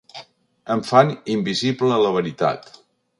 [0.75, 2.73] Em fan invisible la veritat.